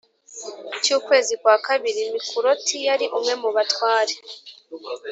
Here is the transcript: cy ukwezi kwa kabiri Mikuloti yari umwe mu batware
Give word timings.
cy 0.83 0.91
ukwezi 0.97 1.33
kwa 1.41 1.55
kabiri 1.65 2.01
Mikuloti 2.13 2.77
yari 2.87 3.05
umwe 3.17 3.33
mu 3.41 3.49
batware 3.55 4.15